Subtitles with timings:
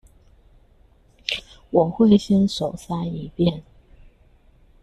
[1.69, 3.61] 我會先手篩一遍